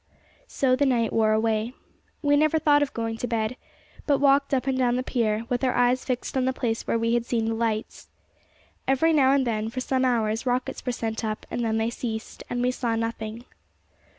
[0.47, 1.73] So the night wore away.
[2.23, 3.55] We never thought of going to bed,
[4.07, 6.97] but walked up and down the pier, with our eyes fixed on the place where
[6.97, 8.09] we had seen the lights.
[8.87, 12.41] Every now and then, for some hours, rockets were sent up; and then they ceased,
[12.49, 13.45] and we saw nothing.